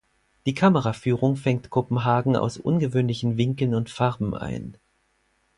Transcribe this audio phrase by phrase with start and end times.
[0.47, 4.75] Die Kameraführung fängt Kopenhagen aus ungewöhnlichen Winkeln und Farben ein.